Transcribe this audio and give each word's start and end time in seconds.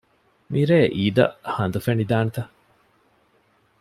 މިރޭ 0.51 0.77
އީދަށް 0.95 1.35
ހަނދު 1.55 1.79
ފެނިދާނެތަ؟ 1.85 2.41